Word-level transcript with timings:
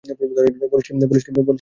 বলিস 0.71 1.23
কী 1.25 1.31
বিহারী। 1.31 1.49